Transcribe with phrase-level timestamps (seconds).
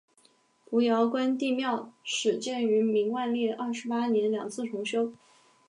[0.65, 5.13] 扶摇关帝庙始建于明万历二十八年两次重修。